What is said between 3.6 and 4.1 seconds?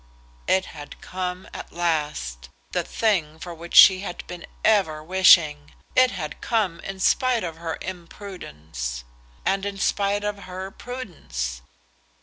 she